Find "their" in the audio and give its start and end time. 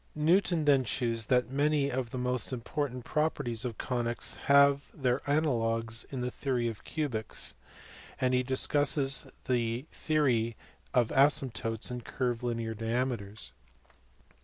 4.95-5.21